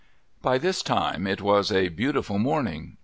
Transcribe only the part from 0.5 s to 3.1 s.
that time it was a beautiful morning.